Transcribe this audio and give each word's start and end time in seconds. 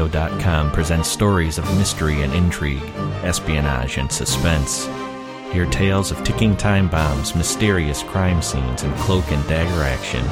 RelicRadio.com 0.00 0.72
presents 0.72 1.08
stories 1.08 1.58
of 1.58 1.78
mystery 1.78 2.22
and 2.22 2.32
intrigue, 2.32 2.82
espionage 3.22 3.98
and 3.98 4.10
suspense. 4.10 4.86
Hear 5.52 5.66
tales 5.66 6.10
of 6.10 6.24
ticking 6.24 6.56
time 6.56 6.88
bombs, 6.88 7.34
mysterious 7.34 8.02
crime 8.02 8.40
scenes, 8.40 8.82
and 8.82 8.96
cloak 8.96 9.30
and 9.30 9.46
dagger 9.46 9.82
action. 9.82 10.24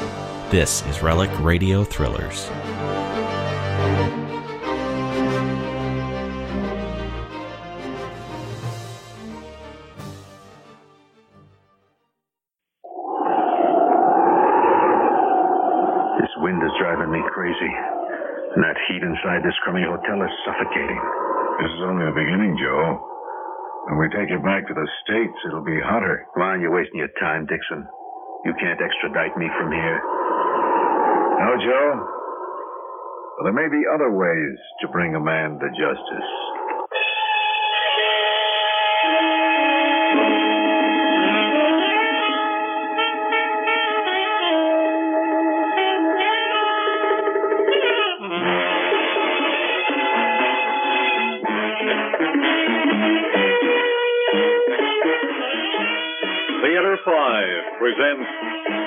This 0.49 0.83
is 0.87 1.03
Relic 1.03 1.29
Radio 1.39 1.83
Thrillers. 1.83 2.49
And 18.55 18.65
that 18.65 18.77
heat 18.89 19.05
inside 19.05 19.45
this 19.45 19.57
crummy 19.61 19.85
hotel 19.85 20.19
is 20.25 20.33
suffocating. 20.45 21.01
This 21.61 21.69
is 21.69 21.81
only 21.85 22.05
the 22.09 22.17
beginning, 22.17 22.57
Joe. 22.57 22.97
When 23.89 23.97
we 24.01 24.07
take 24.09 24.29
you 24.29 24.41
back 24.41 24.65
to 24.67 24.73
the 24.73 24.87
States, 25.05 25.37
it'll 25.45 25.65
be 25.65 25.77
hotter. 25.81 26.25
Come 26.33 26.43
on, 26.43 26.61
you're 26.61 26.73
wasting 26.73 26.99
your 27.01 27.13
time, 27.21 27.45
Dixon. 27.45 27.85
You 28.45 28.53
can't 28.57 28.81
extradite 28.81 29.37
me 29.37 29.49
from 29.59 29.69
here. 29.69 29.99
No, 31.41 31.49
Joe. 31.61 31.91
But 33.37 33.43
there 33.49 33.57
may 33.57 33.69
be 33.69 33.85
other 33.87 34.11
ways 34.11 34.57
to 34.81 34.91
bring 34.91 35.15
a 35.15 35.21
man 35.21 35.59
to 35.61 35.67
justice. 35.77 36.29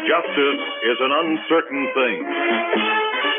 Justice 0.09 0.63
is 0.89 0.99
an 1.01 1.13
Uncertain 1.13 1.83
Thing. 1.95 3.33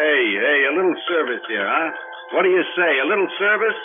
Hey, 0.00 0.22
hey, 0.32 0.60
a 0.70 0.72
little 0.74 0.96
service 1.08 1.44
here, 1.48 1.66
huh? 1.66 1.90
What 2.32 2.42
do 2.42 2.50
you 2.50 2.62
say? 2.76 2.90
A 3.04 3.06
little 3.06 3.28
service? 3.38 3.80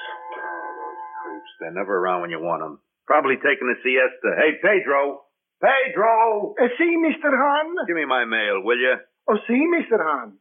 Creeps. 1.23 1.51
They're 1.59 1.73
never 1.75 1.97
around 1.97 2.21
when 2.21 2.29
you 2.31 2.39
want 2.39 2.61
them. 2.61 2.79
Probably 3.07 3.35
taking 3.35 3.67
a 3.69 3.77
siesta. 3.83 4.29
Hey, 4.37 4.57
Pedro. 4.61 5.21
Pedro! 5.61 6.53
Uh, 6.59 6.67
see, 6.77 6.93
Mr. 6.97 7.31
Hahn? 7.31 7.75
Give 7.87 7.95
me 7.95 8.05
my 8.05 8.25
mail, 8.25 8.61
will 8.63 8.77
you? 8.77 8.95
Oh, 9.29 9.37
see, 9.47 9.59
Mr. 9.65 9.97
Hahn. 9.99 10.37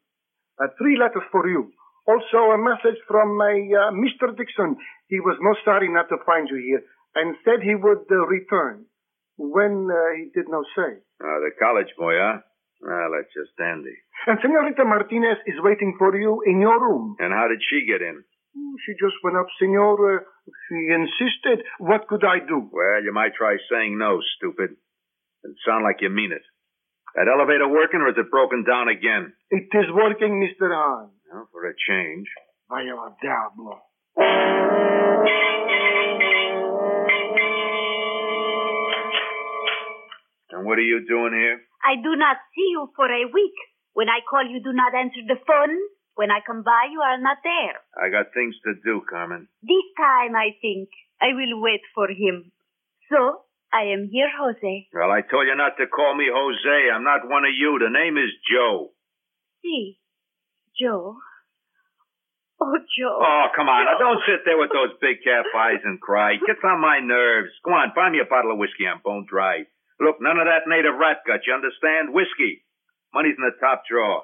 Uh, 0.61 0.69
three 0.79 0.97
letters 0.99 1.27
for 1.33 1.49
you. 1.49 1.73
Also 2.07 2.53
a 2.53 2.59
message 2.59 3.01
from 3.09 3.37
my 3.37 3.55
uh, 3.55 3.91
Mr. 3.97 4.37
Dixon. 4.37 4.77
He 5.09 5.21
was 5.21 5.37
most 5.41 5.61
sorry 5.65 5.89
not 5.89 6.09
to 6.11 6.17
find 6.27 6.49
you 6.51 6.61
here 6.61 6.83
and 7.15 7.37
said 7.45 7.63
he 7.63 7.75
would 7.75 8.05
uh, 8.11 8.27
return. 8.27 8.85
When 9.37 9.89
uh, 9.91 10.15
he 10.17 10.31
did 10.31 10.47
not 10.49 10.65
say. 10.77 11.01
Uh, 11.19 11.39
the 11.43 11.51
college 11.59 11.91
boy, 11.99 12.15
huh? 12.15 12.39
Well, 12.83 13.11
that's 13.17 13.33
just 13.35 13.57
dandy. 13.59 13.97
And 14.29 14.39
Senorita 14.43 14.85
Martinez 14.85 15.41
is 15.47 15.59
waiting 15.59 15.97
for 15.99 16.15
you 16.15 16.43
in 16.47 16.61
your 16.61 16.79
room. 16.79 17.17
And 17.19 17.33
how 17.33 17.49
did 17.49 17.59
she 17.67 17.87
get 17.89 18.03
in? 18.03 18.23
Oh, 18.23 18.75
She 18.87 18.93
just 18.95 19.17
went 19.25 19.37
up, 19.37 19.47
Senor. 19.59 19.97
Uh, 19.99 20.21
she 20.69 20.93
insisted. 20.93 21.67
What 21.79 22.07
could 22.07 22.23
I 22.23 22.39
do? 22.47 22.69
Well, 22.71 23.03
you 23.03 23.13
might 23.13 23.35
try 23.35 23.57
saying 23.73 23.99
no, 23.99 24.21
stupid. 24.39 24.77
And 25.43 25.57
sound 25.67 25.83
like 25.83 26.01
you 26.01 26.11
mean 26.11 26.31
it. 26.31 26.45
That 27.15 27.31
elevator 27.31 27.69
working 27.69 28.01
or 28.03 28.11
is 28.11 28.19
it 28.19 28.31
broken 28.31 28.65
down 28.67 28.89
again? 28.89 29.33
It 29.51 29.71
is 29.71 29.87
working, 29.95 30.43
Mr. 30.43 30.67
Hahn. 30.75 31.11
Well, 31.33 31.49
for 31.53 31.63
a 31.69 31.75
change. 31.89 32.27
Vaya 32.69 32.91
al 32.91 33.17
diablo. 33.23 33.79
And 40.51 40.67
what 40.67 40.79
are 40.79 40.87
you 40.87 41.07
doing 41.07 41.35
here? 41.39 41.63
I 41.87 42.03
do 42.03 42.19
not 42.19 42.37
see 42.55 42.67
you 42.75 42.91
for 42.97 43.07
a 43.07 43.31
week. 43.31 43.55
When 43.93 44.09
I 44.09 44.19
call, 44.29 44.43
you 44.43 44.59
do 44.59 44.73
not 44.73 44.95
answer 44.95 45.23
the 45.27 45.39
phone. 45.47 45.79
When 46.17 46.31
I 46.31 46.43
come 46.47 46.63
by, 46.63 46.91
you 46.91 46.99
are 46.99 47.19
not 47.19 47.39
there. 47.43 47.79
I 47.95 48.11
got 48.11 48.35
things 48.35 48.55
to 48.67 48.75
do, 48.83 49.03
Carmen. 49.09 49.47
This 49.63 49.87
time, 49.97 50.35
I 50.35 50.55
think, 50.63 50.89
I 51.23 51.31
will 51.35 51.63
wait 51.63 51.83
for 51.95 52.09
him. 52.11 52.51
So, 53.11 53.44
I 53.75 53.91
am 53.91 54.07
here, 54.07 54.31
Jose. 54.31 54.87
Well, 54.95 55.11
I 55.11 55.27
told 55.27 55.51
you 55.51 55.57
not 55.59 55.75
to 55.83 55.91
call 55.91 56.15
me 56.15 56.31
Jose. 56.31 56.79
I'm 56.95 57.03
not 57.03 57.27
one 57.27 57.43
of 57.43 57.51
you. 57.51 57.75
The 57.83 57.91
name 57.91 58.15
is 58.15 58.31
Joe. 58.47 58.95
See, 59.67 59.99
Joe. 60.79 61.19
Oh, 62.63 62.79
Joe. 62.95 63.19
Oh, 63.19 63.47
come 63.51 63.67
on. 63.67 63.91
Now, 63.91 63.99
don't 63.99 64.23
sit 64.31 64.47
there 64.47 64.55
with 64.55 64.71
those 64.71 64.95
big 65.03 65.27
calf 65.27 65.51
eyes 65.59 65.83
and 65.83 65.99
cry. 65.99 66.39
Gets 66.39 66.63
on 66.63 66.79
my 66.79 67.03
nerves. 67.03 67.51
Go 67.67 67.75
on, 67.75 67.91
buy 67.99 68.15
me 68.15 68.23
a 68.23 68.31
bottle 68.31 68.55
of 68.55 68.63
whiskey. 68.63 68.87
I'm 68.87 69.03
bone 69.03 69.27
dry. 69.27 69.67
Look, 69.99 70.23
none 70.23 70.39
of 70.39 70.47
that 70.47 70.71
native 70.71 70.95
rat 70.95 71.27
gut, 71.27 71.43
you 71.43 71.51
understand? 71.51 72.15
Whiskey. 72.15 72.63
Money's 73.11 73.35
in 73.35 73.43
the 73.43 73.59
top 73.59 73.83
drawer. 73.91 74.23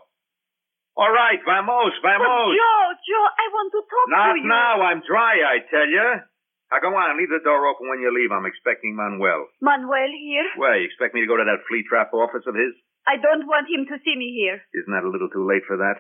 All 0.95 1.11
right, 1.11 1.43
vamos, 1.43 1.95
vamos. 2.03 2.23
But. 2.23 2.55
Joe, 2.55 2.87
Joe, 3.03 3.27
I 3.35 3.45
want 3.51 3.71
to 3.75 3.83
talk 3.83 4.07
Not 4.15 4.35
to 4.35 4.39
you. 4.39 4.47
Not 4.47 4.79
now. 4.79 4.87
I'm 4.87 5.03
dry, 5.03 5.35
I 5.43 5.59
tell 5.67 5.91
you. 5.91 6.23
Now, 6.71 6.79
go 6.79 6.95
on. 6.95 7.11
And 7.11 7.19
leave 7.19 7.31
the 7.35 7.43
door 7.43 7.67
open 7.67 7.91
when 7.91 7.99
you 8.01 8.15
leave. 8.15 8.31
I'm 8.31 8.47
expecting 8.47 8.95
Manuel. 8.95 9.51
Manuel 9.61 10.11
here. 10.15 10.49
Well, 10.57 10.79
you 10.79 10.87
expect 10.87 11.15
me 11.15 11.21
to 11.23 11.31
go 11.31 11.37
to 11.37 11.45
that 11.47 11.67
flea 11.67 11.83
trap 11.87 12.15
office 12.15 12.47
of 12.47 12.55
his? 12.55 12.73
I 13.07 13.19
don't 13.19 13.47
want 13.47 13.67
him 13.67 13.87
to 13.91 13.99
see 14.05 14.15
me 14.15 14.31
here. 14.39 14.63
Isn't 14.75 14.93
that 14.95 15.07
a 15.07 15.11
little 15.11 15.29
too 15.31 15.47
late 15.49 15.67
for 15.67 15.77
that? 15.79 15.99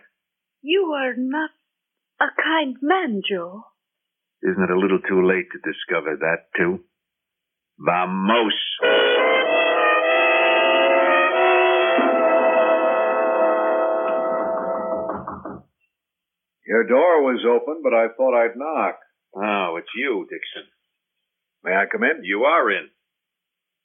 You 0.62 0.94
are 0.94 1.14
not 1.16 1.50
a 2.20 2.30
kind 2.36 2.76
man, 2.82 3.22
Joe. 3.26 3.64
Isn't 4.42 4.62
it 4.62 4.70
a 4.70 4.78
little 4.78 5.00
too 5.00 5.26
late 5.26 5.48
to 5.52 5.58
discover 5.58 6.16
that, 6.20 6.52
too? 6.56 6.84
Vamos. 7.78 8.54
Your 16.66 16.84
door 16.86 17.22
was 17.22 17.44
open, 17.44 17.80
but 17.82 17.92
I 17.92 18.08
thought 18.16 18.38
I'd 18.38 18.56
knock. 18.56 18.98
Oh, 19.34 19.76
it's 19.78 19.92
you, 19.94 20.26
Dixon. 20.28 20.66
May 21.62 21.76
I 21.76 21.86
come 21.90 22.02
in? 22.02 22.24
You 22.24 22.44
are 22.44 22.70
in. 22.70 22.88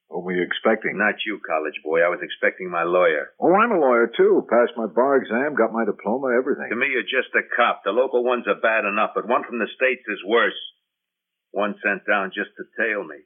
What 0.07 0.23
were 0.23 0.33
you 0.37 0.45
expecting? 0.45 0.97
Not 0.97 1.17
you, 1.25 1.41
college 1.41 1.77
boy. 1.83 2.01
I 2.05 2.13
was 2.13 2.21
expecting 2.21 2.69
my 2.69 2.83
lawyer. 2.85 3.33
Oh, 3.41 3.53
I'm 3.53 3.73
a 3.73 3.81
lawyer, 3.81 4.05
too. 4.05 4.45
Passed 4.49 4.77
my 4.77 4.85
bar 4.85 5.17
exam, 5.17 5.57
got 5.57 5.73
my 5.73 5.85
diploma, 5.85 6.29
everything. 6.37 6.69
To 6.69 6.77
me, 6.77 6.93
you're 6.93 7.09
just 7.09 7.33
a 7.33 7.41
cop. 7.57 7.81
The 7.83 7.91
local 7.91 8.23
ones 8.23 8.45
are 8.47 8.61
bad 8.61 8.85
enough, 8.85 9.17
but 9.17 9.27
one 9.27 9.43
from 9.43 9.57
the 9.57 9.69
States 9.75 10.05
is 10.07 10.21
worse. 10.25 10.57
One 11.51 11.73
sent 11.81 12.05
down 12.05 12.31
just 12.37 12.53
to 12.57 12.69
tail 12.77 13.01
me. 13.03 13.17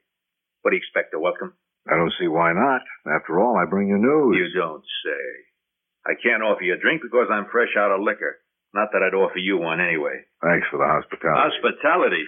What 0.63 0.71
do 0.71 0.77
you 0.79 0.83
expect, 0.83 1.13
a 1.13 1.19
welcome? 1.19 1.53
I 1.87 1.95
don't 1.95 2.15
see 2.19 2.27
why 2.27 2.53
not. 2.55 2.83
After 3.07 3.39
all, 3.39 3.59
I 3.59 3.67
bring 3.69 3.89
you 3.89 3.99
news. 3.99 4.39
You 4.39 4.49
don't 4.55 4.83
say. 5.03 5.25
I 6.07 6.15
can't 6.15 6.43
offer 6.43 6.63
you 6.63 6.75
a 6.75 6.79
drink 6.79 7.01
because 7.03 7.27
I'm 7.31 7.51
fresh 7.51 7.75
out 7.77 7.91
of 7.91 8.01
liquor. 8.01 8.39
Not 8.73 8.89
that 8.93 9.01
I'd 9.01 9.17
offer 9.17 9.39
you 9.39 9.57
one 9.57 9.81
anyway. 9.81 10.25
Thanks 10.41 10.67
for 10.69 10.77
the 10.77 10.85
hospitality. 10.85 11.41
Hospitality. 11.41 12.25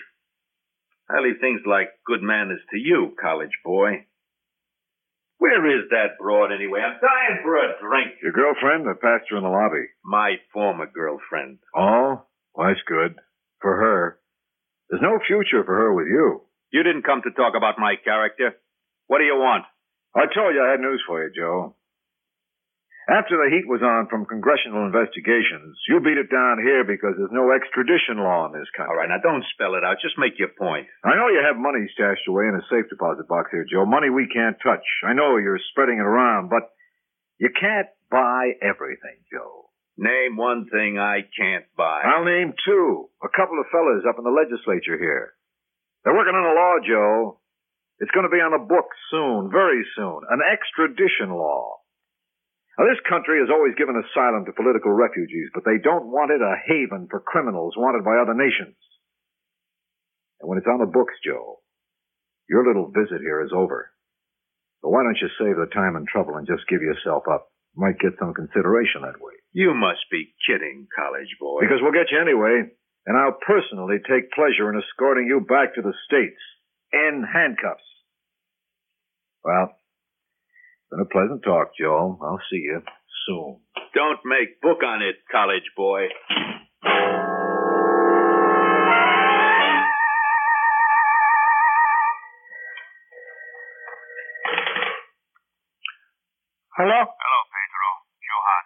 I 1.10 1.20
leave 1.22 1.40
things 1.42 1.62
like 1.66 1.90
good 2.06 2.22
manners 2.22 2.62
to 2.72 2.78
you, 2.78 3.14
college 3.22 3.54
boy. 3.64 4.08
Where 5.38 5.66
is 5.74 5.90
that 5.90 6.18
broad 6.20 6.54
anyway? 6.54 6.82
I'm 6.82 7.02
dying 7.02 7.42
for 7.42 7.58
a 7.58 7.74
drink. 7.82 8.22
Your 8.22 8.32
girlfriend? 8.32 8.88
I 8.88 8.94
passed 8.94 9.30
her 9.30 9.38
in 9.38 9.44
the 9.44 9.50
lobby. 9.50 9.86
My 10.06 10.36
former 10.54 10.86
girlfriend. 10.86 11.60
Oh? 11.76 12.24
Well, 12.54 12.68
that's 12.68 12.86
good. 12.88 13.16
For 13.60 13.76
her. 13.76 14.20
There's 14.90 15.02
no 15.02 15.20
future 15.26 15.64
for 15.66 15.76
her 15.76 15.94
with 15.94 16.08
you. 16.08 16.42
You 16.72 16.84
didn't 16.84 17.06
come 17.06 17.22
to 17.24 17.32
talk 17.32 17.54
about 17.58 17.80
my 17.80 17.96
character. 18.04 18.54
What 19.08 19.18
do 19.20 19.26
you 19.26 19.36
want? 19.36 19.66
I 20.16 20.26
told 20.34 20.54
you 20.54 20.62
I 20.64 20.72
had 20.72 20.80
news 20.80 21.02
for 21.08 21.24
you, 21.24 21.32
Joe. 21.36 21.76
After 23.12 23.36
the 23.36 23.52
heat 23.52 23.68
was 23.68 23.84
on 23.84 24.08
from 24.08 24.24
congressional 24.24 24.88
investigations, 24.88 25.76
you 25.92 26.00
beat 26.00 26.16
it 26.16 26.32
down 26.32 26.64
here 26.64 26.88
because 26.88 27.20
there's 27.20 27.36
no 27.36 27.52
extradition 27.52 28.24
law 28.24 28.48
in 28.48 28.56
this 28.56 28.72
country. 28.72 28.88
All 28.88 28.96
right, 28.96 29.12
now 29.12 29.20
don't 29.20 29.44
spell 29.52 29.76
it 29.76 29.84
out. 29.84 30.00
Just 30.00 30.16
make 30.16 30.40
your 30.40 30.56
point. 30.56 30.88
I 31.04 31.20
know 31.20 31.28
you 31.28 31.44
have 31.44 31.60
money 31.60 31.84
stashed 31.92 32.24
away 32.32 32.48
in 32.48 32.56
a 32.56 32.64
safe 32.72 32.88
deposit 32.88 33.28
box 33.28 33.52
here, 33.52 33.68
Joe. 33.68 33.84
Money 33.84 34.08
we 34.08 34.32
can't 34.32 34.56
touch. 34.64 34.88
I 35.04 35.12
know 35.12 35.36
you're 35.36 35.60
spreading 35.76 36.00
it 36.00 36.08
around, 36.08 36.48
but 36.48 36.72
you 37.36 37.52
can't 37.52 37.92
buy 38.08 38.56
everything, 38.64 39.28
Joe. 39.28 39.68
Name 40.00 40.40
one 40.40 40.72
thing 40.72 40.96
I 40.96 41.28
can't 41.36 41.68
buy. 41.76 42.08
I'll 42.08 42.24
name 42.24 42.56
two. 42.64 43.12
A 43.20 43.28
couple 43.28 43.60
of 43.60 43.68
fellas 43.76 44.08
up 44.08 44.20
in 44.20 44.24
the 44.24 44.32
legislature 44.32 44.96
here. 44.96 45.36
They're 46.08 46.16
working 46.16 46.40
on 46.40 46.48
a 46.48 46.56
law, 46.56 46.76
Joe. 46.80 47.44
It's 48.00 48.16
going 48.16 48.24
to 48.24 48.32
be 48.32 48.40
on 48.40 48.56
the 48.56 48.64
books 48.64 48.96
soon, 49.12 49.52
very 49.52 49.84
soon. 50.00 50.24
An 50.32 50.40
extradition 50.40 51.36
law. 51.36 51.81
Now, 52.82 52.90
this 52.90 53.06
country 53.06 53.38
has 53.38 53.54
always 53.54 53.78
given 53.78 53.94
asylum 53.94 54.50
to 54.50 54.58
political 54.58 54.90
refugees, 54.90 55.54
but 55.54 55.62
they 55.70 55.78
don't 55.78 56.10
want 56.10 56.34
it 56.34 56.42
a 56.42 56.58
haven 56.66 57.06
for 57.14 57.22
criminals 57.22 57.78
wanted 57.78 58.02
by 58.02 58.18
other 58.18 58.34
nations. 58.34 58.74
And 60.42 60.50
when 60.50 60.58
it's 60.58 60.66
on 60.66 60.82
the 60.82 60.90
books, 60.90 61.14
Joe, 61.22 61.62
Your 62.50 62.68
little 62.68 62.92
visit 62.92 63.22
here 63.22 63.46
is 63.46 63.54
over. 63.54 63.94
So 64.82 64.90
why 64.90 65.04
don't 65.04 65.22
you 65.22 65.30
save 65.38 65.56
the 65.56 65.70
time 65.72 65.96
and 65.96 66.08
trouble 66.08 66.36
and 66.36 66.48
just 66.48 66.68
give 66.68 66.82
yourself 66.82 67.24
up? 67.32 67.48
Might 67.78 68.00
get 68.02 68.20
some 68.20 68.34
consideration 68.34 69.06
that 69.06 69.22
way. 69.22 69.38
You 69.54 69.78
must 69.78 70.04
be 70.12 70.34
kidding, 70.50 70.88
college 70.92 71.32
boy. 71.40 71.62
Because 71.62 71.80
we'll 71.80 71.96
get 71.96 72.12
you 72.12 72.20
anyway, 72.20 72.68
and 73.06 73.16
I'll 73.16 73.38
personally 73.46 74.02
take 74.04 74.34
pleasure 74.34 74.74
in 74.74 74.82
escorting 74.82 75.28
you 75.28 75.46
back 75.46 75.76
to 75.76 75.82
the 75.82 75.94
States 76.10 76.42
in 76.92 77.24
handcuffs. 77.24 77.86
Well, 79.46 79.78
been 80.92 81.00
a 81.00 81.08
pleasant 81.08 81.42
talk, 81.48 81.72
Joe. 81.80 82.20
I'll 82.20 82.44
see 82.52 82.68
you 82.68 82.84
soon. 83.26 83.64
Don't 83.96 84.20
make 84.28 84.60
book 84.60 84.84
on 84.84 85.00
it, 85.02 85.16
college 85.32 85.72
boy. 85.76 86.12
Hello? 96.76 97.00
Hello, 97.08 97.40
Pedro. 97.52 97.90
Johan. 98.20 98.64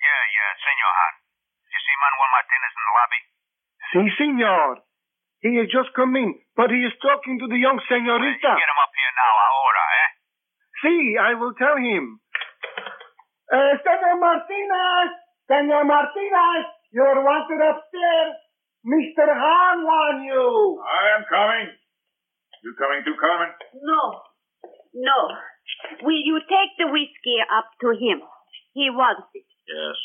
Yeah, 0.00 0.22
yeah, 0.34 0.50
Senor 0.58 0.94
Hahn. 0.98 1.14
You 1.70 1.78
see 1.86 1.96
Manuel 2.02 2.30
Martinez 2.34 2.74
in 2.74 2.82
the 2.82 2.94
lobby? 2.98 3.22
Si, 3.90 4.00
senor. 4.18 4.70
He 5.40 5.56
has 5.56 5.68
just 5.72 5.90
come 5.96 6.14
in, 6.20 6.36
but 6.52 6.68
he 6.68 6.84
is 6.84 6.92
talking 7.00 7.40
to 7.40 7.46
the 7.48 7.56
young 7.56 7.80
senorita. 7.88 8.50
Get 8.58 8.70
him 8.70 8.80
up 8.80 8.92
here 8.92 9.14
now, 9.16 9.32
ahora, 9.40 9.79
eh? 10.82 10.88
Si, 10.88 11.16
I 11.20 11.34
will 11.34 11.54
tell 11.54 11.76
him. 11.76 12.20
Uh, 13.52 13.76
Senor 13.82 14.16
Martinez! 14.20 15.10
Senor 15.48 15.84
Martinez! 15.84 16.64
You're 16.92 17.22
wanted 17.22 17.60
upstairs. 17.62 18.34
Mr. 18.86 19.26
Hahn 19.28 19.84
wants 19.84 20.24
you. 20.24 20.82
I 20.82 21.18
am 21.18 21.24
coming. 21.28 21.68
You 22.64 22.74
coming 22.78 23.02
too, 23.04 23.14
Carmen? 23.20 23.52
No. 23.82 24.20
No. 24.94 25.18
Will 26.02 26.18
you 26.18 26.40
take 26.40 26.72
the 26.78 26.90
whiskey 26.90 27.38
up 27.46 27.68
to 27.80 27.90
him? 27.92 28.22
He 28.72 28.88
wants 28.90 29.28
it. 29.34 29.44
Yes. 29.68 29.98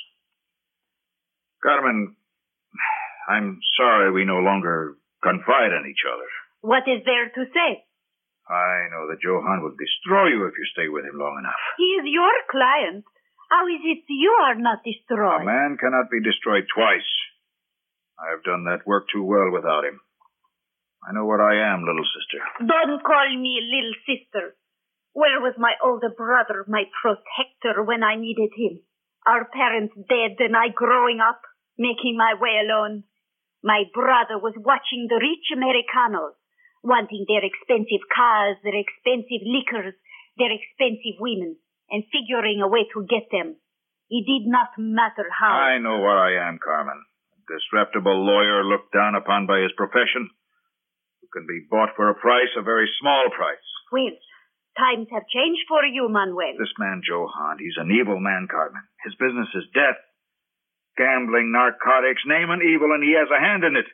Carmen, 1.63 2.15
I'm 3.29 3.59
sorry 3.77 4.11
we 4.11 4.25
no 4.25 4.39
longer 4.39 4.97
confide 5.23 5.73
in 5.73 5.89
each 5.89 6.03
other. 6.05 6.29
What 6.61 6.83
is 6.87 7.01
there 7.05 7.29
to 7.33 7.51
say? 7.51 7.83
I 8.45 8.93
know 8.93 9.09
that 9.09 9.23
Johan 9.25 9.65
will 9.65 9.73
destroy 9.73 10.29
you 10.29 10.45
if 10.45 10.53
you 10.53 10.65
stay 10.69 10.87
with 10.87 11.05
him 11.05 11.17
long 11.17 11.37
enough. 11.41 11.57
He 11.77 11.97
is 11.97 12.05
your 12.05 12.33
client. 12.49 13.05
How 13.49 13.65
is 13.65 13.81
it 13.81 14.05
you 14.09 14.33
are 14.45 14.55
not 14.55 14.85
destroyed? 14.85 15.41
A 15.41 15.45
man 15.45 15.77
cannot 15.81 16.09
be 16.09 16.21
destroyed 16.21 16.65
twice. 16.69 17.09
I 18.21 18.29
have 18.31 18.45
done 18.45 18.65
that 18.65 18.85
work 18.85 19.09
too 19.09 19.23
well 19.23 19.49
without 19.49 19.85
him. 19.85 19.99
I 21.05 21.13
know 21.13 21.25
what 21.25 21.41
I 21.41 21.57
am, 21.73 21.85
little 21.85 22.05
sister. 22.05 22.41
Don't 22.65 23.01
call 23.03 23.29
me 23.37 23.61
little 23.61 23.97
sister. 24.05 24.57
Where 25.13 25.39
was 25.41 25.53
my 25.57 25.73
older 25.83 26.09
brother, 26.09 26.65
my 26.67 26.85
protector, 27.01 27.81
when 27.83 28.03
I 28.03 28.15
needed 28.15 28.51
him? 28.57 28.81
Our 29.25 29.45
parents 29.45 29.93
dead 29.95 30.37
and 30.39 30.55
I 30.55 30.69
growing 30.69 31.19
up, 31.21 31.41
making 31.77 32.17
my 32.17 32.33
way 32.37 32.61
alone. 32.61 33.03
My 33.63 33.83
brother 33.93 34.37
was 34.37 34.53
watching 34.57 35.07
the 35.09 35.17
rich 35.17 35.49
Americanos, 35.53 36.37
wanting 36.85 37.25
their 37.27 37.43
expensive 37.43 38.05
cars, 38.13 38.55
their 38.61 38.77
expensive 38.77 39.41
liquors, 39.43 39.97
their 40.37 40.53
expensive 40.53 41.17
women, 41.17 41.57
and 41.89 42.05
figuring 42.13 42.61
a 42.61 42.69
way 42.69 42.85
to 42.93 43.09
get 43.09 43.25
them. 43.33 43.57
It 44.09 44.23
did 44.29 44.45
not 44.45 44.77
matter 44.77 45.25
how. 45.33 45.49
I 45.49 45.81
know 45.81 45.97
where 45.97 46.17
I 46.17 46.47
am, 46.47 46.61
Carmen. 46.61 47.01
A 47.33 47.41
disreputable 47.49 48.21
lawyer 48.21 48.63
looked 48.63 48.93
down 48.93 49.17
upon 49.17 49.49
by 49.49 49.65
his 49.65 49.73
profession, 49.73 50.29
who 51.21 51.27
can 51.33 51.49
be 51.49 51.65
bought 51.65 51.97
for 51.97 52.09
a 52.09 52.15
price, 52.15 52.53
a 52.55 52.61
very 52.61 52.87
small 53.01 53.33
price. 53.33 53.65
Well, 53.91 54.13
times 54.77 55.09
have 55.09 55.25
changed 55.33 55.65
for 55.67 55.81
you, 55.89 56.05
Manuel. 56.05 56.53
This 56.61 56.77
man, 56.77 57.01
Joe 57.01 57.25
Hunt, 57.25 57.59
he's 57.59 57.81
an 57.81 57.89
evil 57.89 58.21
man, 58.21 58.47
Carmen. 58.49 58.85
His 59.03 59.17
business 59.17 59.49
is 59.57 59.73
death. 59.73 59.97
Gambling, 60.97 61.51
narcotics, 61.51 62.23
name 62.29 62.53
an 62.53 62.61
evil, 62.61 62.93
and 62.93 63.03
he 63.03 63.17
has 63.17 63.27
a 63.33 63.41
hand 63.41 63.65
in 63.65 63.75
it. 63.75 63.89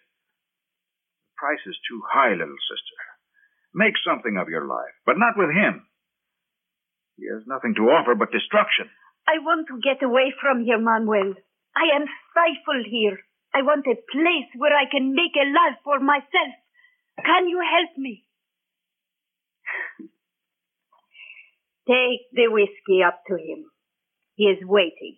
The 1.41 1.47
price 1.47 1.65
is 1.65 1.77
too 1.89 2.01
high, 2.05 2.37
little 2.37 2.61
sister. 2.69 2.97
Make 3.73 3.97
something 4.05 4.37
of 4.37 4.49
your 4.49 4.67
life, 4.67 4.93
but 5.07 5.17
not 5.17 5.33
with 5.37 5.49
him. 5.49 5.87
He 7.17 7.25
has 7.33 7.41
nothing 7.47 7.73
to 7.81 7.89
offer 7.89 8.13
but 8.13 8.31
destruction. 8.31 8.85
I 9.27 9.41
want 9.41 9.65
to 9.69 9.81
get 9.81 10.05
away 10.05 10.33
from 10.39 10.63
here, 10.63 10.77
Manuel. 10.77 11.33
I 11.75 11.97
am 11.97 12.05
stifled 12.29 12.85
here. 12.85 13.17
I 13.55 13.63
want 13.63 13.87
a 13.87 13.97
place 14.13 14.53
where 14.55 14.77
I 14.77 14.85
can 14.85 15.15
make 15.15 15.33
a 15.33 15.49
life 15.49 15.81
for 15.83 15.99
myself. 15.99 16.53
Can 17.25 17.49
you 17.49 17.57
help 17.57 17.97
me? 17.97 18.23
Take 21.89 22.29
the 22.33 22.53
whiskey 22.53 23.01
up 23.01 23.23
to 23.29 23.33
him. 23.33 23.65
He 24.35 24.45
is 24.45 24.59
waiting. 24.61 25.17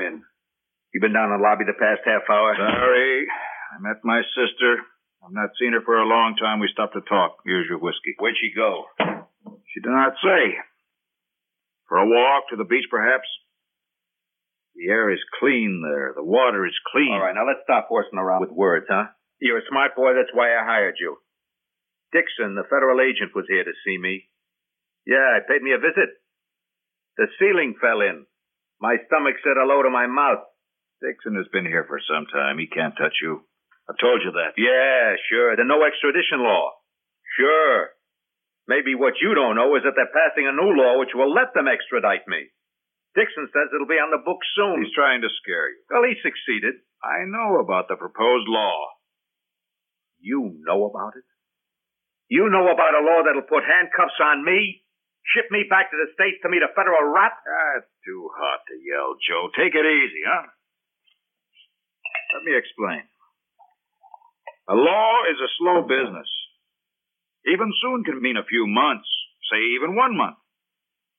Been? 0.00 0.24
You 0.96 1.00
been 1.04 1.12
down 1.12 1.30
in 1.30 1.36
the 1.36 1.44
lobby 1.44 1.68
the 1.68 1.76
past 1.76 2.00
half 2.08 2.24
hour? 2.32 2.56
Sorry. 2.56 3.28
I 3.28 3.76
met 3.84 4.00
my 4.02 4.24
sister. 4.32 4.80
I've 5.20 5.36
not 5.36 5.52
seen 5.60 5.76
her 5.76 5.84
for 5.84 6.00
a 6.00 6.08
long 6.08 6.34
time. 6.40 6.58
We 6.58 6.72
stopped 6.72 6.96
to 6.96 7.04
talk. 7.04 7.44
Here's 7.44 7.68
your 7.68 7.78
whiskey. 7.78 8.16
Where'd 8.16 8.40
she 8.40 8.56
go? 8.56 8.88
She 9.70 9.84
did 9.84 9.92
not 9.92 10.16
say. 10.24 10.56
For 11.86 12.00
a 12.00 12.08
walk 12.08 12.48
to 12.50 12.56
the 12.56 12.64
beach, 12.64 12.88
perhaps? 12.90 13.28
The 14.74 14.88
air 14.88 15.12
is 15.12 15.20
clean 15.38 15.84
there. 15.84 16.16
The 16.16 16.24
water 16.24 16.64
is 16.64 16.74
clean. 16.90 17.12
All 17.12 17.20
right, 17.20 17.34
now 17.34 17.46
let's 17.46 17.62
stop 17.68 17.86
horsing 17.92 18.18
around 18.18 18.40
with 18.40 18.50
words, 18.50 18.86
huh? 18.88 19.12
You're 19.38 19.58
a 19.58 19.68
smart 19.68 19.94
boy, 19.94 20.14
that's 20.14 20.32
why 20.32 20.56
I 20.56 20.64
hired 20.64 20.96
you. 20.98 21.18
Dixon, 22.12 22.54
the 22.54 22.66
federal 22.70 23.00
agent, 23.00 23.34
was 23.34 23.46
here 23.48 23.64
to 23.64 23.82
see 23.84 23.98
me. 23.98 24.26
Yeah, 25.06 25.38
he 25.38 25.46
paid 25.46 25.62
me 25.62 25.72
a 25.72 25.78
visit. 25.78 26.10
The 27.16 27.26
ceiling 27.38 27.74
fell 27.80 28.00
in. 28.00 28.26
My 28.80 28.96
stomach 29.06 29.36
said 29.44 29.60
hello 29.60 29.84
to 29.84 29.92
my 29.92 30.08
mouth. 30.08 30.40
Dixon 31.04 31.36
has 31.36 31.48
been 31.52 31.68
here 31.68 31.84
for 31.84 32.00
some 32.00 32.24
time. 32.32 32.56
He 32.56 32.66
can't 32.66 32.96
touch 32.96 33.20
you. 33.20 33.44
I 33.88 33.92
told 34.00 34.24
you 34.24 34.32
that. 34.32 34.56
Yeah, 34.56 35.16
sure. 35.28 35.56
The 35.56 35.68
no 35.68 35.84
extradition 35.84 36.40
law. 36.40 36.72
Sure. 37.36 37.92
Maybe 38.68 38.94
what 38.94 39.20
you 39.20 39.34
don't 39.34 39.56
know 39.56 39.76
is 39.76 39.82
that 39.84 39.96
they're 39.96 40.14
passing 40.14 40.48
a 40.48 40.56
new 40.56 40.72
law 40.76 40.96
which 41.00 41.12
will 41.12 41.32
let 41.32 41.52
them 41.52 41.68
extradite 41.68 42.24
me. 42.28 42.48
Dixon 43.18 43.50
says 43.50 43.68
it'll 43.74 43.90
be 43.90 43.98
on 43.98 44.14
the 44.14 44.22
books 44.22 44.46
soon. 44.54 44.80
He's 44.80 44.94
trying 44.94 45.20
to 45.26 45.36
scare 45.42 45.68
you. 45.68 45.82
Well, 45.90 46.06
he 46.06 46.14
succeeded. 46.22 46.78
I 47.02 47.26
know 47.26 47.58
about 47.58 47.88
the 47.90 47.98
proposed 47.98 48.46
law. 48.46 48.94
You 50.20 50.54
know 50.62 50.86
about 50.86 51.16
it? 51.18 51.26
You 52.30 52.46
know 52.48 52.70
about 52.70 52.94
a 52.94 53.02
law 53.02 53.26
that'll 53.26 53.50
put 53.50 53.66
handcuffs 53.66 54.20
on 54.22 54.44
me? 54.44 54.84
Ship 55.36 55.46
me 55.52 55.68
back 55.68 55.92
to 55.92 55.98
the 56.00 56.10
States 56.16 56.40
to 56.42 56.48
meet 56.48 56.64
a 56.64 56.72
federal 56.74 57.12
rat? 57.12 57.36
That's 57.44 57.86
too 58.02 58.30
hot 58.34 58.60
to 58.66 58.74
yell, 58.80 59.14
Joe. 59.20 59.52
Take 59.54 59.76
it 59.76 59.86
easy, 59.86 60.22
huh? 60.26 60.46
Let 62.34 62.42
me 62.46 62.56
explain. 62.56 63.04
A 64.70 64.74
law 64.74 65.26
is 65.30 65.38
a 65.38 65.54
slow 65.58 65.82
business. 65.82 66.30
Even 67.46 67.72
soon 67.82 68.04
can 68.04 68.22
mean 68.22 68.36
a 68.36 68.46
few 68.46 68.66
months, 68.66 69.08
say 69.50 69.58
even 69.74 69.96
one 69.96 70.16
month. 70.16 70.38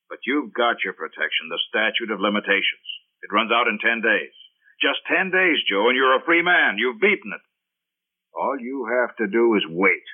But 0.10 0.24
you've 0.28 0.54
got 0.54 0.84
your 0.84 0.94
protection, 0.94 1.48
the 1.50 1.60
statute 1.68 2.12
of 2.12 2.20
limitations. 2.20 2.88
It 3.24 3.34
runs 3.34 3.52
out 3.52 3.68
in 3.68 3.80
ten 3.80 4.02
days. 4.02 4.34
Just 4.82 5.06
ten 5.08 5.32
days, 5.32 5.60
Joe, 5.70 5.88
and 5.88 5.96
you're 5.96 6.18
a 6.18 6.26
free 6.26 6.42
man. 6.42 6.78
You've 6.78 7.00
beaten 7.00 7.32
it. 7.32 7.44
All 8.36 8.58
you 8.60 8.88
have 8.88 9.16
to 9.18 9.28
do 9.28 9.56
is 9.56 9.64
wait. 9.68 10.08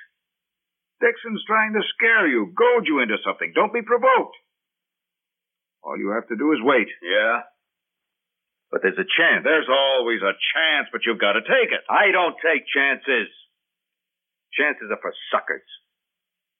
Dixon's 0.98 1.44
trying 1.46 1.72
to 1.74 1.82
scare 1.94 2.26
you, 2.26 2.50
goad 2.54 2.86
you 2.86 2.98
into 3.00 3.18
something. 3.22 3.52
Don't 3.54 3.72
be 3.72 3.82
provoked. 3.82 4.34
All 5.82 5.96
you 5.96 6.10
have 6.14 6.26
to 6.28 6.36
do 6.36 6.50
is 6.52 6.58
wait. 6.62 6.90
Yeah. 7.02 7.46
But 8.70 8.82
there's 8.82 9.00
a 9.00 9.06
chance. 9.08 9.46
There's 9.46 9.70
always 9.70 10.20
a 10.20 10.36
chance, 10.36 10.90
but 10.92 11.06
you've 11.06 11.22
got 11.22 11.38
to 11.38 11.46
take 11.46 11.72
it. 11.72 11.80
I 11.88 12.10
don't 12.12 12.36
take 12.42 12.68
chances. 12.68 13.30
Chances 14.52 14.90
are 14.90 15.00
for 15.00 15.14
suckers. 15.32 15.64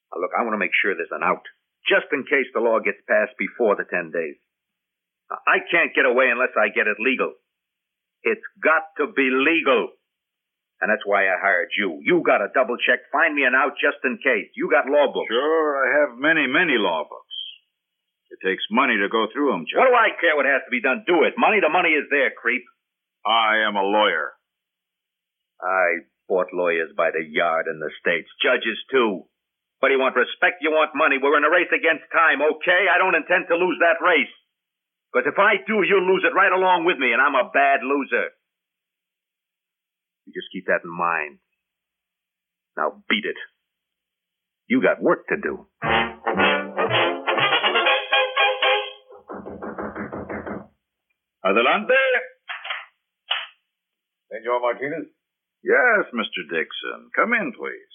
Now, 0.08 0.22
look, 0.22 0.32
I 0.32 0.46
want 0.46 0.54
to 0.54 0.62
make 0.62 0.72
sure 0.72 0.94
there's 0.94 1.12
an 1.12 1.26
out, 1.26 1.44
just 1.84 2.08
in 2.14 2.24
case 2.24 2.48
the 2.54 2.64
law 2.64 2.80
gets 2.80 3.02
passed 3.04 3.36
before 3.36 3.76
the 3.76 3.84
ten 3.84 4.08
days. 4.08 4.40
Now, 5.28 5.42
I 5.44 5.60
can't 5.68 5.92
get 5.92 6.08
away 6.08 6.32
unless 6.32 6.54
I 6.56 6.72
get 6.72 6.88
it 6.88 6.96
legal. 6.96 7.36
It's 8.24 8.44
got 8.62 8.88
to 9.02 9.12
be 9.12 9.28
legal. 9.28 9.97
And 10.80 10.86
that's 10.86 11.02
why 11.02 11.26
I 11.26 11.34
hired 11.42 11.74
you. 11.74 11.98
You 12.06 12.22
got 12.22 12.38
to 12.38 12.54
double 12.54 12.78
check, 12.78 13.02
find 13.10 13.34
me 13.34 13.42
an 13.42 13.58
out 13.58 13.74
just 13.82 13.98
in 14.06 14.18
case. 14.22 14.46
You 14.54 14.70
got 14.70 14.86
law 14.86 15.10
books. 15.10 15.26
Sure, 15.26 15.74
I 15.74 15.86
have 16.00 16.18
many, 16.18 16.46
many 16.46 16.78
law 16.78 17.02
books. 17.02 17.34
It 18.30 18.38
takes 18.46 18.62
money 18.70 18.94
to 18.94 19.10
go 19.10 19.26
through 19.32 19.50
them, 19.50 19.66
Joe. 19.66 19.82
What 19.82 19.90
do 19.90 19.98
I 19.98 20.14
care 20.20 20.38
what 20.38 20.46
has 20.46 20.62
to 20.62 20.70
be 20.70 20.84
done? 20.84 21.02
Do 21.02 21.26
it. 21.26 21.34
Money 21.34 21.58
to 21.58 21.68
money 21.72 21.98
is 21.98 22.06
there, 22.12 22.30
creep. 22.30 22.62
I 23.26 23.66
am 23.66 23.74
a 23.74 23.82
lawyer. 23.82 24.38
I 25.58 26.06
bought 26.30 26.54
lawyers 26.54 26.94
by 26.94 27.10
the 27.10 27.24
yard 27.26 27.66
in 27.66 27.80
the 27.82 27.90
States. 27.98 28.30
Judges, 28.38 28.78
too. 28.92 29.26
But 29.80 29.90
you 29.90 29.98
want 29.98 30.14
respect, 30.14 30.62
you 30.62 30.70
want 30.70 30.94
money. 30.94 31.18
We're 31.18 31.38
in 31.38 31.46
a 31.46 31.50
race 31.50 31.70
against 31.70 32.06
time, 32.10 32.38
okay? 32.38 32.86
I 32.86 32.98
don't 32.98 33.18
intend 33.18 33.50
to 33.50 33.58
lose 33.58 33.78
that 33.82 33.98
race. 33.98 34.30
Because 35.10 35.30
if 35.30 35.38
I 35.38 35.58
do, 35.66 35.82
you'll 35.82 36.06
lose 36.06 36.22
it 36.22 36.36
right 36.36 36.52
along 36.52 36.84
with 36.84 36.98
me, 36.98 37.10
and 37.10 37.22
I'm 37.22 37.34
a 37.38 37.50
bad 37.50 37.80
loser. 37.82 38.30
You 40.28 40.32
just 40.36 40.52
keep 40.52 40.66
that 40.66 40.84
in 40.84 40.92
mind. 40.92 41.38
Now 42.76 43.02
beat 43.08 43.24
it. 43.24 43.36
You 44.68 44.82
got 44.82 45.00
work 45.02 45.26
to 45.28 45.36
do. 45.40 45.66
Adelante. 51.44 51.94
Senor 54.30 54.60
Martinez, 54.60 55.08
Yes, 55.64 56.04
Mr. 56.14 56.44
Dixon. 56.50 57.10
Come 57.16 57.32
in, 57.32 57.52
please. 57.52 57.94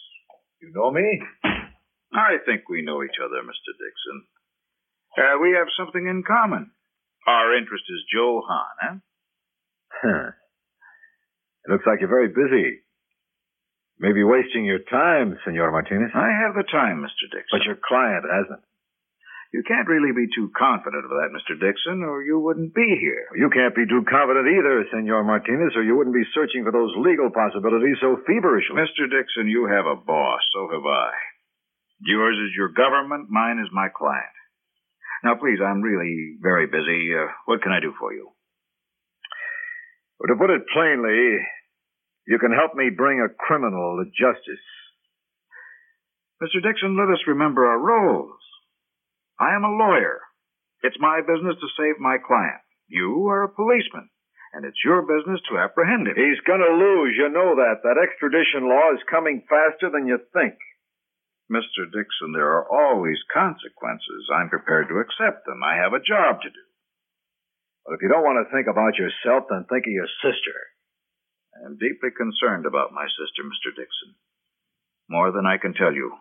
you 0.62 0.72
know 0.74 0.92
me? 0.92 1.22
I 2.13 2.38
think 2.46 2.68
we 2.70 2.82
know 2.84 3.04
each 3.04 3.18
other, 3.24 3.42
Mr. 3.44 3.72
Dixon. 3.78 4.20
Uh, 5.18 5.38
we 5.42 5.52
have 5.52 5.68
something 5.78 6.06
in 6.08 6.24
common. 6.25 6.72
Our 7.28 7.56
interest 7.58 7.86
is 7.90 8.04
Joe 8.13 8.42
Hahn, 8.46 8.75
eh? 8.82 8.98
Huh. 10.02 10.32
It 11.65 11.72
looks 11.72 11.86
like 11.88 12.00
you're 12.00 12.12
very 12.12 12.27
busy. 12.27 12.84
Maybe 14.00 14.24
wasting 14.24 14.65
your 14.65 14.84
time, 14.84 15.38
Senor 15.46 15.72
Martinez. 15.72 16.12
I 16.13 16.27
have 16.43 16.55
the 16.55 16.67
time, 16.67 17.00
Mr. 17.00 17.29
Dixon. 17.32 17.53
But 17.55 17.63
your 17.63 17.79
client 17.79 18.25
hasn't. 18.27 18.63
You 19.53 19.62
can't 19.62 19.88
really 19.88 20.10
be 20.12 20.25
too 20.34 20.50
confident 20.58 21.05
of 21.05 21.13
that, 21.13 21.29
Mr. 21.29 21.53
Dixon, 21.53 22.01
or 22.01 22.25
you 22.25 22.41
wouldn't 22.41 22.74
be 22.74 22.98
here. 23.00 23.29
You 23.38 23.53
can't 23.53 23.77
be 23.77 23.86
too 23.86 24.01
confident 24.10 24.50
either, 24.50 24.84
Senor 24.89 25.24
Martinez, 25.24 25.77
or 25.77 25.86
you 25.86 25.96
wouldn't 25.96 26.17
be 26.17 26.25
searching 26.34 26.65
for 26.65 26.74
those 26.74 26.89
legal 26.98 27.29
possibilities 27.29 28.01
so 28.01 28.17
feverishly. 28.25 28.74
Mr. 28.75 29.05
Dixon, 29.05 29.48
you 29.48 29.70
have 29.70 29.86
a 29.86 29.96
boss, 29.96 30.41
so 30.51 30.67
have 30.74 30.84
I. 30.84 31.13
Yours 32.01 32.36
is 32.50 32.58
your 32.58 32.74
government, 32.74 33.29
mine 33.29 33.62
is 33.62 33.70
my 33.72 33.88
client. 33.93 34.34
Now, 35.24 35.36
please, 35.36 35.62
I'm 35.63 35.86
really 35.86 36.36
very 36.41 36.65
busy. 36.65 37.13
Uh, 37.13 37.29
what 37.46 37.62
can 37.62 37.72
I 37.72 37.79
do 37.79 37.93
for 38.00 38.12
you? 38.12 38.34
Well, 40.24 40.32
to 40.32 40.39
put 40.39 40.56
it 40.56 40.63
plainly, 40.72 41.36
you 42.32 42.39
can 42.39 42.56
help 42.56 42.80
me 42.80 42.88
bring 42.96 43.20
a 43.20 43.27
criminal 43.27 44.00
to 44.00 44.08
justice. 44.15 44.63
Mr. 46.39 46.63
Dixon, 46.63 46.96
let 46.96 47.12
us 47.12 47.27
remember 47.27 47.68
our 47.68 47.80
roles. 47.80 48.39
I 49.38 49.51
am 49.53 49.65
a 49.68 49.75
lawyer. 49.75 50.24
It's 50.82 50.96
my 51.00 51.20
business 51.20 51.60
to 51.60 51.75
save 51.75 52.00
my 52.00 52.24
client. 52.24 52.63
You 52.88 53.27
are 53.27 53.44
a 53.44 53.51
policeman, 53.51 54.08
and 54.56 54.63
it's 54.63 54.80
your 54.86 55.03
business 55.03 55.44
to 55.51 55.60
apprehend 55.60 56.08
him. 56.08 56.15
He's 56.15 56.39
gonna 56.48 56.72
lose, 56.72 57.20
you 57.20 57.27
know 57.27 57.60
that. 57.60 57.84
That 57.84 58.00
extradition 58.00 58.72
law 58.72 58.96
is 58.96 59.03
coming 59.12 59.44
faster 59.51 59.92
than 59.92 60.08
you 60.08 60.20
think. 60.32 60.56
Mr. 61.51 61.84
Dixon, 61.92 62.32
there 62.32 62.48
are 62.48 62.68
always 62.72 63.20
consequences. 63.27 64.32
I'm 64.32 64.48
prepared 64.48 64.88
to 64.88 65.03
accept 65.03 65.46
them. 65.46 65.63
I 65.63 65.75
have 65.75 65.92
a 65.92 66.00
job 66.00 66.39
to 66.44 66.50
do. 66.50 66.63
But 67.86 68.00
if 68.00 68.02
you 68.02 68.08
don't 68.08 68.24
want 68.24 68.40
to 68.40 68.52
think 68.52 68.72
about 68.72 68.96
yourself, 68.96 69.52
then 69.52 69.68
think 69.68 69.84
of 69.88 69.94
your 69.94 70.10
sister. 70.24 70.56
I 71.60 71.68
am 71.68 71.75
deeply 71.78 72.16
concerned 72.16 72.66
about 72.66 72.96
my 72.96 73.06
sister, 73.12 73.44
Mr. 73.44 73.75
Dixon. 73.75 74.16
More 75.12 75.32
than 75.32 75.46
I 75.46 75.60
can 75.60 75.75
tell 75.75 75.92
you. 75.92 76.16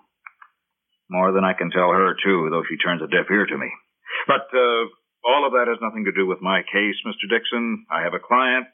More 1.09 1.31
than 1.33 1.45
I 1.45 1.55
can 1.55 1.71
tell 1.71 1.91
her, 1.95 2.17
too, 2.19 2.51
though 2.51 2.67
she 2.67 2.77
turns 2.83 3.03
a 3.03 3.07
deaf 3.07 3.31
ear 3.31 3.47
to 3.47 3.59
me. 3.59 3.71
But 4.27 4.51
uh, 4.55 4.83
all 5.25 5.47
of 5.47 5.53
that 5.55 5.71
has 5.71 5.81
nothing 5.81 6.05
to 6.05 6.13
do 6.13 6.27
with 6.27 6.43
my 6.43 6.63
case, 6.63 6.99
Mr. 7.07 7.31
Dixon. 7.31 7.87
I 7.91 8.03
have 8.03 8.15
a 8.15 8.23
client. 8.23 8.67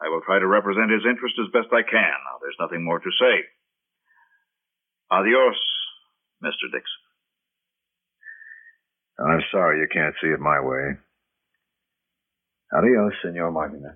I 0.00 0.08
will 0.08 0.22
try 0.22 0.38
to 0.38 0.46
represent 0.46 0.90
his 0.90 1.06
interest 1.08 1.34
as 1.38 1.50
best 1.50 1.72
I 1.72 1.82
can. 1.82 2.14
Now, 2.26 2.38
there's 2.42 2.58
nothing 2.60 2.84
more 2.84 2.98
to 2.98 3.10
say. 3.18 3.36
Adios, 5.10 5.58
Mr. 6.42 6.70
Dixon. 6.70 7.02
I'm 9.18 9.42
sorry 9.50 9.80
you 9.80 9.88
can't 9.90 10.14
see 10.22 10.28
it 10.28 10.38
my 10.38 10.60
way. 10.60 10.98
Adios, 12.70 13.14
Senor 13.22 13.50
Martinez. 13.52 13.94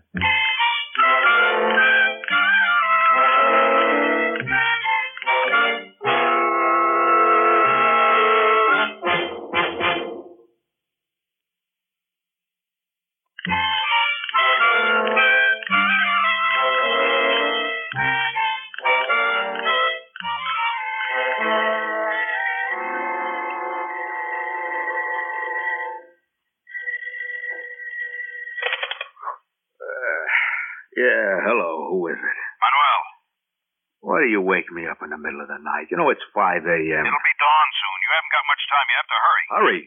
Wake 34.52 34.68
me 34.68 34.84
up 34.84 35.00
in 35.00 35.08
the 35.08 35.16
middle 35.16 35.40
of 35.40 35.48
the 35.48 35.56
night? 35.64 35.88
You 35.88 35.96
know 35.96 36.12
it's 36.12 36.20
5 36.36 36.36
a.m. 36.36 37.04
it'll 37.08 37.28
be 37.32 37.38
dawn 37.40 37.68
soon. 37.80 37.96
You 38.04 38.10
haven't 38.12 38.34
got 38.36 38.44
much 38.44 38.62
time. 38.68 38.84
You 38.92 38.96
have 39.00 39.08
to 39.08 39.18
hurry. 39.24 39.44
Hurry. 39.48 39.80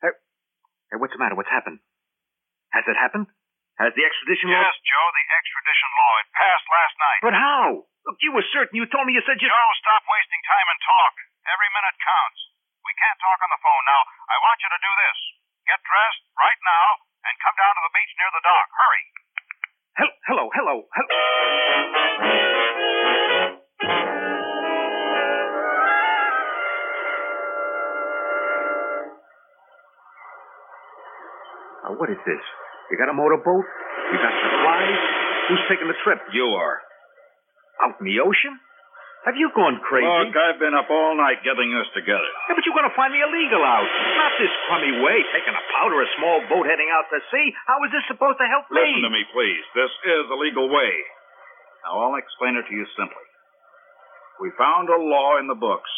Hey, 0.00 0.12
hey, 0.88 0.96
what's 0.96 1.12
the 1.12 1.20
matter? 1.20 1.36
What's 1.36 1.52
happened? 1.52 1.84
Has 2.72 2.88
it 2.88 2.96
happened? 2.96 3.28
Has 3.76 3.92
the 3.92 4.08
extradition 4.08 4.48
law... 4.48 4.64
Yes, 4.64 4.72
Joe, 4.88 5.08
the 5.12 5.24
extradition 5.36 5.90
law. 6.00 6.12
It 6.24 6.28
passed 6.32 6.64
last 6.72 6.96
night. 6.96 7.20
But 7.20 7.36
how? 7.36 7.84
Look, 8.08 8.16
you 8.24 8.32
were 8.32 8.46
certain. 8.56 8.72
You 8.72 8.88
told 8.88 9.04
me 9.04 9.12
you 9.12 9.20
said 9.28 9.36
you... 9.36 9.52
Joe, 9.52 9.72
stop 9.84 10.00
wasting 10.08 10.40
time 10.48 10.68
and 10.72 10.80
talk. 10.80 11.12
Every 11.44 11.68
minute 11.76 12.00
counts. 12.00 12.40
We 12.88 12.96
can't 12.96 13.20
talk 13.20 13.36
on 13.44 13.52
the 13.52 13.60
phone 13.60 13.84
now. 13.84 14.00
I 14.32 14.36
want 14.40 14.64
you 14.64 14.72
to 14.72 14.80
do 14.80 14.92
this. 14.96 15.18
Get 15.68 15.76
dressed 15.84 16.24
right 16.40 16.60
now 16.64 17.04
and 17.28 17.36
come 17.44 17.56
down 17.60 17.76
to 17.76 17.84
the 17.84 17.92
beach 17.92 18.12
near 18.16 18.32
the 18.32 18.40
dock. 18.48 18.68
Hurry. 18.80 19.04
Hel- 20.00 20.18
hello, 20.24 20.44
hello, 20.56 20.76
hello. 20.96 22.95
Now, 31.86 31.94
what 31.94 32.10
is 32.10 32.18
this? 32.26 32.42
You 32.90 32.98
got 32.98 33.06
a 33.06 33.14
motorboat? 33.14 33.62
You 33.62 34.18
got 34.18 34.34
supplies? 34.42 35.00
Who's 35.46 35.62
taking 35.70 35.86
the 35.86 35.94
trip? 36.02 36.18
You 36.34 36.58
are. 36.58 36.82
Out 37.86 37.94
in 38.02 38.10
the 38.10 38.18
ocean? 38.18 38.58
Have 39.22 39.38
you 39.38 39.50
gone 39.54 39.78
crazy? 39.82 40.06
Look, 40.06 40.34
I've 40.34 40.58
been 40.58 40.74
up 40.74 40.90
all 40.90 41.14
night 41.14 41.46
getting 41.46 41.70
this 41.70 41.86
together. 41.94 42.26
Yeah, 42.46 42.58
but 42.58 42.62
you're 42.66 42.74
going 42.74 42.90
to 42.90 42.94
find 42.98 43.14
me 43.14 43.22
illegal 43.22 43.62
out. 43.62 43.86
Not 43.86 44.34
this 44.38 44.50
crummy 44.66 44.98
way, 45.02 45.18
taking 45.30 45.54
a 45.54 45.64
powder 45.78 45.98
a 46.02 46.06
small 46.18 46.42
boat 46.50 46.66
heading 46.66 46.90
out 46.90 47.06
to 47.10 47.18
sea. 47.30 47.54
How 47.70 47.78
is 47.86 47.90
this 47.94 48.06
supposed 48.10 48.38
to 48.42 48.46
help 48.50 48.66
me? 48.70 48.82
Listen 48.82 49.06
to 49.06 49.14
me, 49.14 49.22
please. 49.30 49.62
This 49.74 49.90
is 50.10 50.26
a 50.30 50.38
legal 50.38 50.66
way. 50.66 50.90
Now, 51.86 52.02
I'll 52.02 52.18
explain 52.18 52.58
it 52.58 52.66
to 52.66 52.74
you 52.74 52.86
simply. 52.98 53.26
We 54.42 54.50
found 54.58 54.90
a 54.90 54.98
law 54.98 55.38
in 55.38 55.46
the 55.46 55.58
books, 55.58 55.90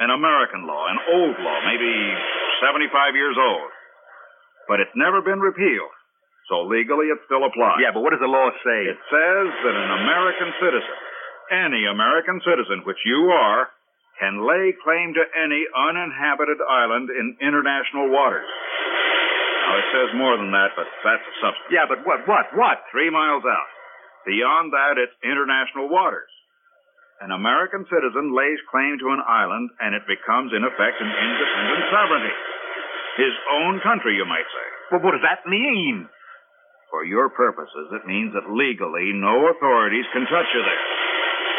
an 0.00 0.12
American 0.12 0.64
law, 0.68 0.84
an 0.88 1.00
old 1.16 1.36
law, 1.40 1.58
maybe 1.64 1.92
75 2.60 2.88
years 3.16 3.36
old. 3.36 3.72
But 4.66 4.82
it's 4.82 4.94
never 4.98 5.22
been 5.22 5.38
repealed. 5.38 5.94
So 6.50 6.62
legally, 6.66 7.10
it 7.10 7.18
still 7.26 7.42
applies. 7.42 7.82
Yeah, 7.82 7.90
but 7.90 8.06
what 8.06 8.14
does 8.14 8.22
the 8.22 8.30
law 8.30 8.50
say? 8.62 8.80
It 8.86 9.00
says 9.10 9.46
that 9.50 9.74
an 9.74 9.90
American 10.02 10.50
citizen, 10.62 10.96
any 11.50 11.82
American 11.90 12.38
citizen, 12.46 12.86
which 12.86 13.02
you 13.02 13.34
are, 13.34 13.70
can 14.22 14.46
lay 14.46 14.72
claim 14.80 15.12
to 15.18 15.24
any 15.34 15.66
uninhabited 15.74 16.62
island 16.62 17.10
in 17.10 17.36
international 17.42 18.08
waters. 18.08 18.48
Now, 19.66 19.74
it 19.82 19.88
says 19.90 20.08
more 20.14 20.38
than 20.38 20.54
that, 20.54 20.78
but 20.78 20.86
that's 21.02 21.26
a 21.26 21.34
substance. 21.42 21.70
Yeah, 21.74 21.90
but 21.90 22.06
what, 22.06 22.22
what, 22.30 22.46
what? 22.54 22.86
Three 22.94 23.10
miles 23.10 23.42
out. 23.42 23.70
Beyond 24.22 24.70
that, 24.70 25.02
it's 25.02 25.14
international 25.26 25.90
waters. 25.90 26.30
An 27.18 27.34
American 27.34 27.82
citizen 27.90 28.30
lays 28.36 28.60
claim 28.70 29.00
to 29.02 29.10
an 29.10 29.22
island, 29.24 29.70
and 29.80 29.98
it 29.98 30.06
becomes, 30.06 30.54
in 30.54 30.62
effect, 30.62 30.96
an 31.02 31.10
independent 31.10 31.84
sovereignty. 31.90 32.34
His 33.16 33.34
own 33.64 33.80
country, 33.80 34.16
you 34.16 34.28
might 34.28 34.44
say. 34.44 34.66
Well, 34.92 35.02
what 35.02 35.16
does 35.16 35.24
that 35.24 35.48
mean? 35.48 36.08
For 36.92 37.02
your 37.02 37.32
purposes, 37.32 37.90
it 37.92 38.06
means 38.06 38.36
that 38.36 38.46
legally 38.46 39.16
no 39.16 39.50
authorities 39.50 40.06
can 40.12 40.28
touch 40.28 40.48
you 40.52 40.62
there. 40.62 40.86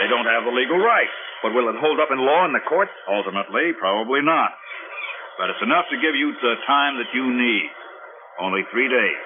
They 0.01 0.07
don't 0.07 0.29
have 0.29 0.45
the 0.45 0.53
legal 0.53 0.77
right. 0.77 1.09
But 1.41 1.53
will 1.53 1.69
it 1.69 1.81
hold 1.81 2.01
up 2.01 2.09
in 2.09 2.21
law 2.21 2.45
in 2.45 2.53
the 2.53 2.65
courts? 2.65 2.93
Ultimately, 3.05 3.73
probably 3.77 4.21
not. 4.25 4.53
But 5.37 5.53
it's 5.53 5.61
enough 5.61 5.85
to 5.93 6.01
give 6.01 6.17
you 6.17 6.33
the 6.33 6.57
time 6.65 6.97
that 6.97 7.13
you 7.13 7.25
need. 7.29 7.69
Only 8.41 8.65
three 8.73 8.89
days. 8.89 9.25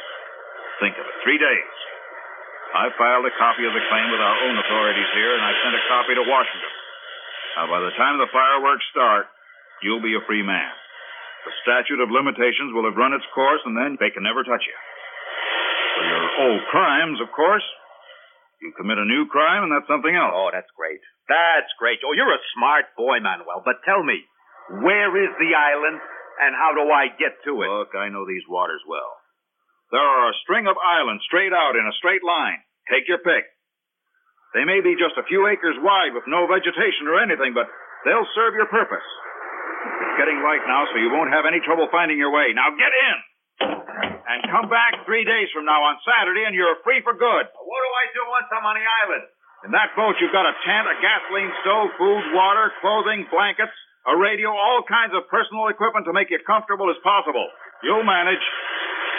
Think 0.83 0.95
of 0.99 1.07
it. 1.07 1.15
Three 1.23 1.39
days. 1.39 1.71
I 2.71 2.87
filed 2.95 3.27
a 3.27 3.35
copy 3.35 3.67
of 3.67 3.75
the 3.75 3.83
claim 3.91 4.07
with 4.11 4.23
our 4.23 4.37
own 4.47 4.55
authorities 4.59 5.11
here, 5.15 5.35
and 5.35 5.43
I 5.43 5.51
sent 5.59 5.75
a 5.75 5.83
copy 5.91 6.15
to 6.15 6.23
Washington. 6.23 6.73
Now, 7.59 7.67
by 7.67 7.79
the 7.83 7.95
time 7.99 8.15
the 8.15 8.31
fireworks 8.31 8.87
start, 8.91 9.27
you'll 9.83 10.03
be 10.03 10.15
a 10.15 10.23
free 10.23 10.43
man. 10.43 10.71
The 11.45 11.53
statute 11.65 12.01
of 12.01 12.13
limitations 12.13 12.69
will 12.73 12.85
have 12.85 12.97
run 12.97 13.17
its 13.17 13.25
course, 13.33 13.61
and 13.65 13.73
then 13.73 13.97
they 13.97 14.13
can 14.13 14.21
never 14.21 14.45
touch 14.45 14.61
you. 14.61 14.77
For 15.97 16.05
your 16.05 16.25
old 16.45 16.61
crimes, 16.69 17.17
of 17.21 17.33
course. 17.33 17.65
You 18.61 18.69
commit 18.77 19.01
a 19.01 19.09
new 19.09 19.25
crime, 19.25 19.65
and 19.65 19.73
that's 19.73 19.89
something 19.89 20.13
else. 20.13 20.37
Oh, 20.37 20.53
that's 20.53 20.69
great. 20.77 21.01
That's 21.25 21.73
great. 21.81 21.97
Oh, 22.05 22.13
you're 22.13 22.29
a 22.29 22.49
smart 22.53 22.93
boy, 22.93 23.17
Manuel. 23.17 23.65
But 23.65 23.81
tell 23.81 24.05
me, 24.05 24.21
where 24.85 25.09
is 25.17 25.33
the 25.41 25.57
island, 25.57 25.97
and 26.45 26.53
how 26.53 26.77
do 26.77 26.85
I 26.85 27.09
get 27.17 27.41
to 27.49 27.65
it? 27.65 27.69
Look, 27.73 27.97
I 27.97 28.13
know 28.13 28.29
these 28.29 28.45
waters 28.45 28.85
well. 28.85 29.17
There 29.89 29.99
are 29.99 30.29
a 30.29 30.39
string 30.45 30.69
of 30.69 30.77
islands 30.77 31.25
straight 31.25 31.51
out 31.51 31.75
in 31.75 31.89
a 31.89 31.97
straight 31.97 32.23
line. 32.23 32.61
Take 32.87 33.09
your 33.09 33.19
pick. 33.19 33.49
They 34.53 34.63
may 34.63 34.79
be 34.79 34.99
just 34.99 35.17
a 35.17 35.27
few 35.27 35.47
acres 35.47 35.79
wide 35.81 36.13
with 36.13 36.29
no 36.29 36.45
vegetation 36.45 37.09
or 37.09 37.17
anything, 37.17 37.57
but 37.57 37.67
they'll 38.05 38.29
serve 38.35 38.53
your 38.53 38.67
purpose. 38.67 39.03
It's 40.21 40.29
getting 40.29 40.45
light 40.45 40.61
now, 40.69 40.85
so 40.93 41.01
you 41.01 41.09
won't 41.09 41.33
have 41.33 41.49
any 41.49 41.57
trouble 41.65 41.89
finding 41.89 42.13
your 42.13 42.29
way. 42.29 42.53
Now 42.53 42.69
get 42.77 42.93
in! 42.93 43.17
And 43.65 44.53
come 44.53 44.69
back 44.69 45.01
three 45.01 45.25
days 45.25 45.49
from 45.49 45.65
now 45.65 45.81
on 45.81 45.97
Saturday, 46.05 46.45
and 46.45 46.53
you're 46.53 46.77
free 46.85 47.01
for 47.01 47.17
good. 47.17 47.45
What 47.49 47.81
do 47.81 47.89
I 47.89 48.05
do 48.13 48.21
once 48.29 48.45
I'm 48.53 48.61
on 48.61 48.77
the 48.77 48.85
island? 48.85 49.25
In 49.65 49.73
that 49.73 49.97
boat, 49.97 50.13
you've 50.21 50.29
got 50.29 50.45
a 50.45 50.53
tent, 50.61 50.85
a 50.93 50.93
gasoline 51.01 51.49
stove, 51.65 51.89
food, 51.97 52.37
water, 52.37 52.69
clothing, 52.85 53.25
blankets, 53.33 53.73
a 54.05 54.13
radio, 54.13 54.53
all 54.53 54.85
kinds 54.85 55.17
of 55.17 55.25
personal 55.25 55.73
equipment 55.73 56.05
to 56.05 56.13
make 56.13 56.29
you 56.29 56.37
comfortable 56.45 56.93
as 56.93 57.01
possible. 57.01 57.49
You'll 57.81 58.05
manage. 58.05 58.45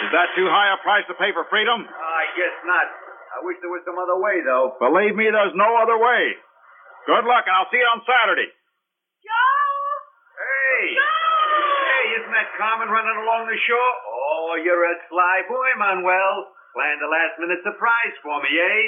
Is 0.07 0.11
that 0.15 0.31
too 0.39 0.47
high 0.47 0.71
a 0.71 0.79
price 0.87 1.03
to 1.11 1.19
pay 1.19 1.35
for 1.35 1.43
freedom? 1.51 1.83
Ah, 1.83 1.99
I 1.99 2.31
guess 2.39 2.55
not. 2.63 2.87
I 2.87 3.37
wish 3.43 3.59
there 3.59 3.75
was 3.75 3.83
some 3.83 3.99
other 3.99 4.15
way, 4.23 4.39
though. 4.39 4.79
Believe 4.79 5.19
me, 5.19 5.27
there's 5.27 5.51
no 5.51 5.67
other 5.83 5.99
way. 5.99 6.39
Good 7.11 7.27
luck, 7.27 7.43
and 7.43 7.59
I'll 7.59 7.67
see 7.67 7.83
you 7.83 7.91
on 7.91 7.99
Saturday. 8.07 8.47
Joe! 9.19 9.83
Hey! 10.33 10.97
Hey, 12.53 12.61
Carmen 12.61 12.85
running 12.85 13.17
along 13.25 13.49
the 13.49 13.57
shore? 13.65 13.93
Oh, 14.05 14.53
you're 14.61 14.85
a 14.85 14.95
sly 15.09 15.41
boy, 15.49 15.69
Manuel. 15.81 16.53
Planned 16.77 17.01
a 17.01 17.09
last 17.09 17.41
minute 17.41 17.65
surprise 17.65 18.13
for 18.21 18.37
me, 18.45 18.49
eh? 18.53 18.81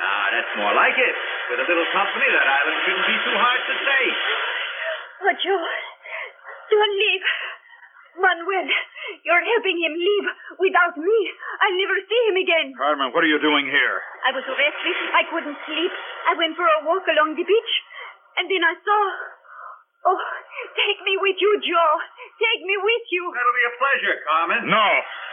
Ah, 0.00 0.26
that's 0.32 0.52
more 0.56 0.72
like 0.72 0.96
it. 0.96 1.16
With 1.52 1.60
a 1.60 1.66
little 1.68 1.88
company, 1.92 2.24
that 2.32 2.48
island 2.48 2.80
shouldn't 2.88 3.08
be 3.12 3.16
too 3.20 3.36
hard 3.36 3.60
to 3.60 3.74
take. 3.76 4.16
Oh, 5.20 5.34
Joe, 5.36 5.64
don't 6.72 6.94
leave. 6.96 7.26
Manuel, 8.24 8.68
you're 9.28 9.44
helping 9.52 9.76
him 9.84 9.94
leave 10.00 10.26
without 10.56 10.96
me. 10.96 11.16
I'll 11.60 11.76
never 11.76 11.96
see 12.00 12.20
him 12.24 12.36
again. 12.40 12.72
Carmen, 12.72 13.12
what 13.12 13.20
are 13.20 13.28
you 13.28 13.40
doing 13.40 13.68
here? 13.68 13.96
I 14.24 14.32
was 14.32 14.48
restless. 14.48 15.00
I 15.12 15.28
couldn't 15.28 15.60
sleep. 15.68 15.92
I 16.24 16.32
went 16.40 16.56
for 16.56 16.64
a 16.64 16.88
walk 16.88 17.04
along 17.04 17.36
the 17.36 17.44
beach, 17.44 17.72
and 18.40 18.48
then 18.48 18.64
I 18.64 18.74
saw. 18.80 19.02
Oh, 20.08 20.20
take 20.72 21.04
me 21.04 21.20
with 21.20 21.36
you, 21.36 21.60
Joe. 21.60 21.92
Take 22.40 22.62
me 22.64 22.76
with 22.80 23.04
you. 23.12 23.28
That'll 23.36 23.52
be 23.60 23.66
a 23.68 23.74
pleasure, 23.76 24.16
Carmen. 24.24 24.60
No. 24.72 24.88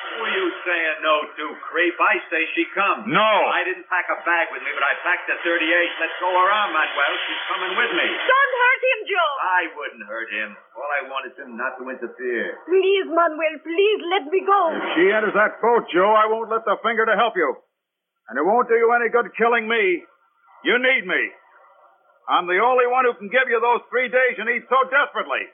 Who 0.08 0.28
are 0.28 0.34
you 0.36 0.48
saying 0.68 0.98
no 1.04 1.16
to, 1.24 1.46
Creep? 1.72 1.96
I 1.96 2.20
say 2.28 2.42
she 2.52 2.68
comes. 2.76 3.08
No. 3.08 3.32
I 3.48 3.64
didn't 3.64 3.88
pack 3.88 4.12
a 4.12 4.20
bag 4.28 4.52
with 4.52 4.60
me, 4.64 4.72
but 4.76 4.84
I 4.84 4.92
packed 5.08 5.32
a 5.32 5.40
38. 5.40 5.64
Let's 6.04 6.18
go 6.20 6.32
around, 6.36 6.76
Manuel. 6.76 7.14
She's 7.28 7.44
coming 7.48 7.74
with 7.80 7.92
me. 7.96 8.08
Don't 8.08 8.54
hurt 8.60 8.82
him, 8.84 9.00
Joe. 9.08 9.34
I 9.40 9.62
wouldn't 9.72 10.06
hurt 10.08 10.30
him. 10.36 10.50
All 10.76 10.90
I 11.00 11.02
want 11.08 11.24
is 11.32 11.36
him 11.40 11.56
not 11.56 11.80
to 11.80 11.84
interfere. 11.88 12.60
Please, 12.68 13.08
Manuel, 13.08 13.56
please 13.64 14.00
let 14.12 14.24
me 14.28 14.40
go. 14.44 14.62
If 14.76 14.88
she 15.00 15.06
enters 15.12 15.36
that 15.36 15.64
boat, 15.64 15.88
Joe, 15.92 16.12
I 16.12 16.28
won't 16.28 16.52
lift 16.52 16.68
a 16.68 16.76
finger 16.84 17.08
to 17.08 17.16
help 17.16 17.40
you. 17.40 17.56
And 18.28 18.36
it 18.36 18.44
won't 18.44 18.68
do 18.68 18.76
you 18.76 18.92
any 19.00 19.08
good 19.08 19.32
killing 19.40 19.64
me. 19.68 20.04
You 20.68 20.76
need 20.76 21.08
me. 21.08 21.24
I'm 22.28 22.44
the 22.44 22.60
only 22.60 22.84
one 22.92 23.08
who 23.08 23.16
can 23.16 23.32
give 23.32 23.48
you 23.48 23.60
those 23.64 23.80
three 23.88 24.12
days 24.12 24.36
you 24.36 24.44
need 24.44 24.68
so 24.68 24.76
desperately. 24.92 25.48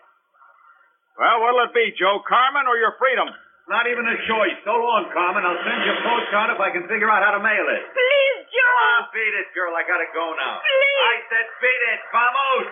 Well, 1.17 1.37
what'll 1.45 1.69
it 1.69 1.73
be, 1.77 1.93
Joe? 1.97 2.21
Carmen 2.25 2.65
or 2.65 2.77
your 2.77 2.97
freedom? 2.97 3.29
Not 3.69 3.85
even 3.87 4.03
a 4.03 4.17
choice. 4.27 4.57
So 4.65 4.75
long, 4.75 5.07
Carmen. 5.13 5.45
I'll 5.45 5.61
send 5.63 5.79
you 5.85 5.93
a 5.93 5.99
postcard 6.03 6.49
if 6.51 6.59
I 6.59 6.69
can 6.73 6.83
figure 6.89 7.07
out 7.07 7.23
how 7.23 7.37
to 7.37 7.41
mail 7.43 7.63
it. 7.69 7.81
Please, 7.95 8.39
Come 8.49 8.59
Joe. 8.59 8.91
on, 8.97 9.01
beat 9.15 9.33
it, 9.39 9.47
girl. 9.55 9.71
I 9.77 9.83
gotta 9.87 10.09
go 10.11 10.25
now. 10.35 10.59
Please. 10.59 10.99
I 11.05 11.15
said 11.31 11.45
beat 11.61 11.81
it. 11.95 11.99
Vamos. 12.11 12.67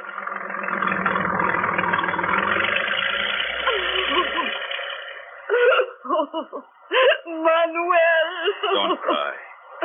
Manuel. 7.25 8.27
Don't 8.73 8.99
cry. 9.01 9.33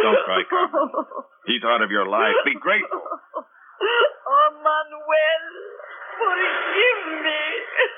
Don't 0.02 0.20
cry, 0.24 0.40
Carmen. 0.50 0.88
He 1.46 1.58
thought 1.62 1.82
of 1.82 1.90
your 1.90 2.06
life. 2.08 2.34
Be 2.44 2.54
grateful. 2.58 3.00
Oh, 4.26 4.50
Manuel, 4.58 5.44
forgive 6.18 7.00
me. 7.22 7.40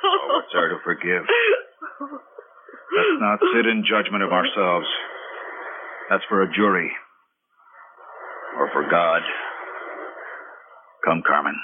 Oh, 0.04 0.26
what's 0.34 0.52
there 0.52 0.68
to 0.68 0.78
forgive? 0.84 1.22
Let's 1.22 3.16
not 3.20 3.38
sit 3.54 3.66
in 3.66 3.84
judgment 3.84 4.22
of 4.22 4.32
ourselves. 4.32 4.86
That's 6.10 6.24
for 6.28 6.42
a 6.42 6.52
jury. 6.52 6.90
Or 8.56 8.70
for 8.72 8.82
God. 8.90 9.22
Come, 11.04 11.22
Carmen. 11.26 11.54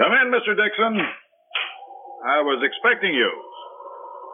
Come 0.00 0.12
in, 0.16 0.32
Mr. 0.32 0.56
Dixon. 0.56 0.96
I 2.26 2.40
was 2.40 2.64
expecting 2.64 3.14
you. 3.14 3.30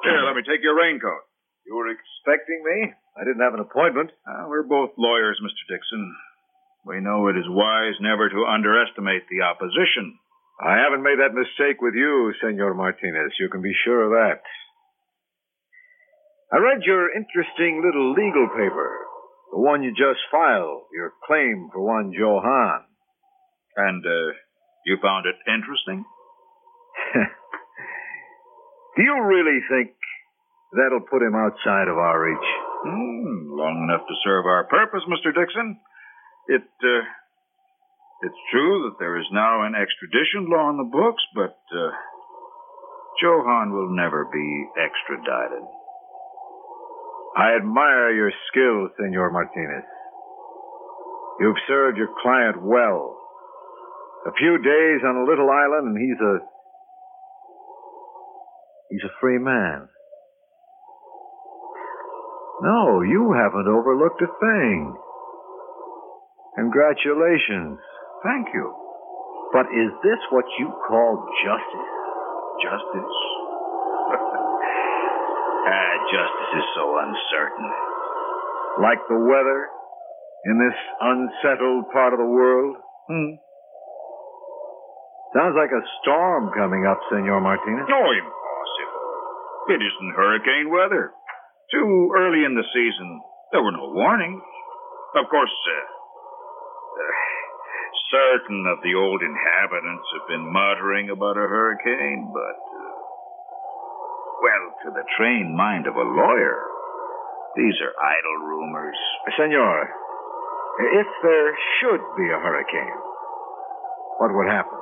Here, 0.04 0.22
let 0.22 0.36
me 0.36 0.42
take 0.46 0.62
your 0.62 0.78
raincoat. 0.78 1.25
You 1.66 1.74
were 1.74 1.90
expecting 1.90 2.62
me? 2.62 2.94
I 3.18 3.24
didn't 3.26 3.42
have 3.42 3.54
an 3.54 3.66
appointment. 3.66 4.14
Uh, 4.22 4.46
we're 4.46 4.62
both 4.62 4.94
lawyers, 4.96 5.40
Mr. 5.42 5.66
Dixon. 5.66 6.14
We 6.86 7.00
know 7.00 7.26
it 7.26 7.36
is 7.36 7.48
wise 7.50 7.98
never 8.00 8.30
to 8.30 8.46
underestimate 8.46 9.26
the 9.26 9.42
opposition. 9.42 10.14
I 10.62 10.78
haven't 10.78 11.02
made 11.02 11.18
that 11.18 11.34
mistake 11.34 11.82
with 11.82 11.94
you, 11.94 12.32
Senor 12.40 12.74
Martinez. 12.74 13.34
You 13.40 13.48
can 13.50 13.62
be 13.62 13.74
sure 13.84 14.06
of 14.06 14.10
that. 14.14 14.42
I 16.54 16.58
read 16.62 16.86
your 16.86 17.10
interesting 17.10 17.82
little 17.82 18.14
legal 18.14 18.46
paper, 18.54 19.02
the 19.50 19.58
one 19.58 19.82
you 19.82 19.90
just 19.90 20.22
filed, 20.30 20.86
your 20.94 21.12
claim 21.26 21.68
for 21.72 21.82
one 21.82 22.12
Johan. 22.12 22.84
And, 23.76 24.06
uh, 24.06 24.32
you 24.86 24.96
found 25.02 25.26
it 25.26 25.34
interesting? 25.50 26.04
Do 28.96 29.02
you 29.02 29.20
really 29.24 29.60
think 29.68 29.95
that'll 30.76 31.08
put 31.08 31.24
him 31.24 31.34
outside 31.34 31.88
of 31.88 31.96
our 31.96 32.20
reach? 32.20 32.48
Hmm, 32.84 33.50
long 33.56 33.88
enough 33.88 34.06
to 34.06 34.14
serve 34.24 34.46
our 34.46 34.64
purpose, 34.68 35.02
Mr. 35.08 35.32
Dixon. 35.34 35.80
It, 36.48 36.62
uh, 36.62 37.04
it's 38.22 38.42
true 38.52 38.86
that 38.86 39.00
there 39.00 39.18
is 39.18 39.26
now 39.32 39.64
an 39.64 39.74
extradition 39.74 40.46
law 40.46 40.70
in 40.70 40.76
the 40.76 40.88
books, 40.88 41.22
but, 41.34 41.58
uh, 41.72 41.90
Johan 43.20 43.72
will 43.72 43.96
never 43.96 44.28
be 44.30 44.68
extradited. 44.76 45.64
I 47.36 47.56
admire 47.56 48.12
your 48.12 48.32
skill, 48.48 48.88
Senor 48.96 49.30
Martinez. 49.30 49.84
You've 51.40 51.60
served 51.68 51.98
your 51.98 52.08
client 52.22 52.62
well. 52.62 53.18
A 54.26 54.32
few 54.32 54.56
days 54.58 55.00
on 55.04 55.16
a 55.16 55.24
little 55.28 55.50
island 55.50 55.94
and 55.94 55.98
he's 55.98 56.20
a 56.20 56.38
he's 58.90 59.04
a 59.04 59.12
free 59.20 59.38
man. 59.38 59.88
No, 62.62 63.02
you 63.02 63.36
haven't 63.36 63.68
overlooked 63.68 64.22
a 64.22 64.30
thing. 64.40 64.96
Congratulations. 66.56 67.78
Thank 68.24 68.48
you. 68.54 68.72
But 69.52 69.68
is 69.68 69.92
this 70.02 70.20
what 70.32 70.44
you 70.58 70.72
call 70.88 71.20
justice? 71.44 71.92
Justice? 72.64 73.16
ah, 75.68 75.94
justice 76.08 76.52
is 76.56 76.66
so 76.74 76.96
uncertain. 76.96 77.70
Like 78.80 79.04
the 79.08 79.20
weather 79.20 79.68
in 80.48 80.56
this 80.56 80.78
unsettled 81.00 81.92
part 81.92 82.14
of 82.14 82.18
the 82.18 82.30
world? 82.30 82.76
Hmm. 83.08 83.36
Sounds 85.36 85.52
like 85.58 85.70
a 85.74 85.84
storm 86.00 86.50
coming 86.56 86.86
up, 86.88 86.96
Senor 87.12 87.40
Martinez. 87.44 87.84
No, 87.90 88.00
impossible. 88.00 89.76
It 89.76 89.80
isn't 89.84 90.12
hurricane 90.16 90.70
weather. 90.72 91.12
Too 91.70 92.14
early 92.14 92.46
in 92.46 92.54
the 92.54 92.66
season. 92.70 93.20
There 93.50 93.62
were 93.62 93.74
no 93.74 93.90
warnings. 93.90 94.42
Of 95.18 95.26
course, 95.26 95.50
uh, 95.50 95.74
uh, 95.74 97.14
certain 98.12 98.66
of 98.70 98.78
the 98.82 98.94
old 98.94 99.22
inhabitants 99.22 100.06
have 100.14 100.28
been 100.28 100.46
muttering 100.52 101.10
about 101.10 101.36
a 101.40 101.46
hurricane, 101.48 102.30
but, 102.30 102.58
uh, 102.60 102.92
well, 104.42 104.64
to 104.84 104.88
the 104.94 105.06
trained 105.16 105.56
mind 105.56 105.86
of 105.86 105.96
a 105.96 106.06
lawyer, 106.06 106.58
these 107.56 107.74
are 107.80 107.94
idle 107.96 108.38
rumors. 108.46 108.98
Senor, 109.36 109.90
if 111.00 111.08
there 111.22 111.50
should 111.80 112.04
be 112.16 112.28
a 112.30 112.38
hurricane, 112.38 113.00
what 114.18 114.34
would 114.34 114.46
happen? 114.46 114.78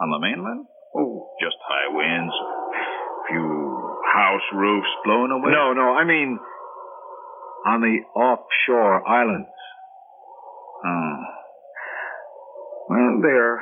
On 0.00 0.10
the 0.10 0.18
mainland? 0.18 0.66
Oh, 0.94 1.28
just 1.40 1.56
high 1.66 1.88
winds, 1.92 2.32
a 2.32 3.22
few 3.28 3.44
house 4.12 4.46
roofs 4.54 4.88
blown 5.04 5.32
away. 5.32 5.50
No, 5.50 5.72
no, 5.72 5.94
I 5.94 6.04
mean 6.04 6.38
on 7.66 7.80
the 7.80 7.96
offshore 8.18 9.06
islands. 9.06 9.48
Oh. 10.84 11.16
Well, 12.90 13.20
they're 13.22 13.58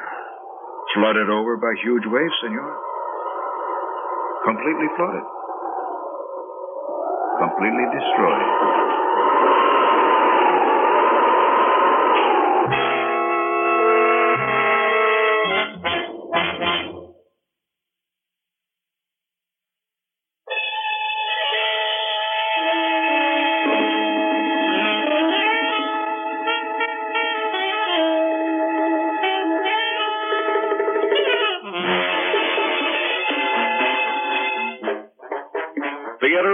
flooded 0.95 1.29
over 1.29 1.57
by 1.57 1.73
huge 1.85 2.05
waves, 2.07 2.35
senor. 2.43 2.77
Completely 4.45 4.89
flooded. 4.97 5.27
Completely 7.45 7.87
destroyed. 7.93 8.49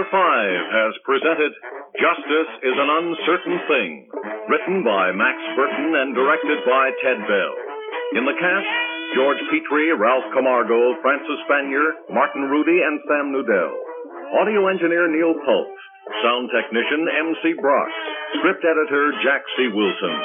5 0.07 0.13
has 0.13 0.93
presented 1.03 1.51
Justice 1.99 2.51
is 2.63 2.77
an 2.79 2.89
Uncertain 2.89 3.57
Thing, 3.67 3.91
written 4.47 4.79
by 4.85 5.11
Max 5.11 5.35
Burton 5.59 5.91
and 5.99 6.15
directed 6.15 6.59
by 6.63 6.85
Ted 7.03 7.19
Bell. 7.27 7.55
In 8.15 8.23
the 8.23 8.37
cast, 8.39 8.71
George 9.19 9.41
Petrie, 9.51 9.91
Ralph 9.97 10.27
Camargo, 10.31 10.95
Francis 11.03 11.39
Spanier, 11.47 12.07
Martin 12.07 12.47
Rudy, 12.47 12.79
and 12.79 13.03
Sam 13.07 13.35
Nudell. 13.35 13.73
Audio 14.39 14.67
engineer 14.71 15.11
Neil 15.11 15.35
Pulp. 15.43 15.71
Sound 16.23 16.51
technician 16.55 17.07
M.C. 17.27 17.59
Brock. 17.59 17.91
Script 18.39 18.63
editor 18.63 19.11
Jack 19.27 19.43
C. 19.59 19.67
Wilson. 19.71 20.15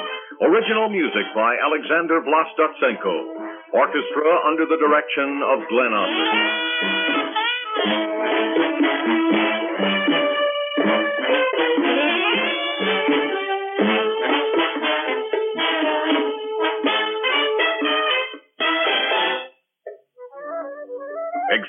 Original 0.47 0.91
music 0.91 1.27
by 1.35 1.59
Alexander 1.59 2.23
Vlastotsenko. 2.23 3.17
Orchestra 3.75 4.31
under 4.47 4.67
the 4.67 4.79
direction 4.79 5.43
of 5.43 5.59
Glenn 5.67 5.95
Osmond. 5.95 6.63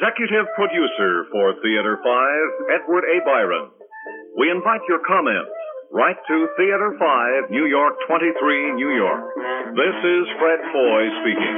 Executive 0.03 0.51
producer 0.59 1.23
for 1.31 1.55
Theater 1.63 1.95
5, 1.95 2.75
Edward 2.75 3.07
A. 3.07 3.23
Byron. 3.23 3.71
We 4.37 4.51
invite 4.51 4.81
your 4.89 4.99
comments. 5.07 5.47
Write 5.93 6.19
to 6.27 6.47
Theater 6.59 6.91
5, 6.99 7.49
New 7.49 7.67
York 7.67 7.93
23, 8.05 8.73
New 8.73 8.91
York. 8.99 9.23
This 9.71 9.95
is 10.03 10.23
Fred 10.43 10.59
Foy 10.75 11.07
speaking. 11.23 11.55